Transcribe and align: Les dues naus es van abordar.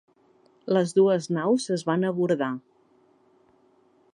Les 0.77 0.93
dues 0.99 1.27
naus 1.37 1.67
es 1.75 1.85
van 1.91 2.07
abordar. 2.09 2.51